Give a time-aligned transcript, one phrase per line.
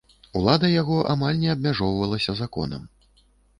[0.37, 2.91] Улада яго амаль не абмяжоўвалася законам.